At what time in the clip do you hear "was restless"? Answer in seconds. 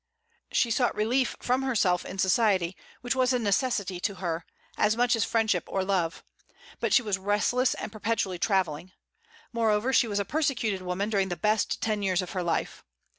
7.03-7.75